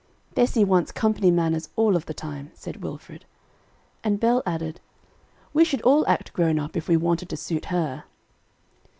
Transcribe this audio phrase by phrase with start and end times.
[0.33, 3.23] "Bessie wants company manners all of the time," said Wilfred.
[4.03, 4.81] And Bell added:
[5.53, 8.05] "We should all act grown up, if we wanted to suit her."